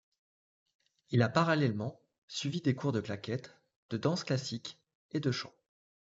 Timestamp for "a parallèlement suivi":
1.21-2.59